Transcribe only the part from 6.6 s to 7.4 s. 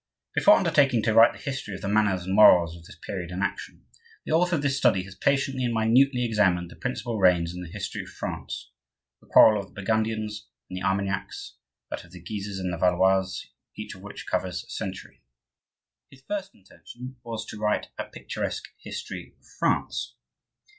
the principal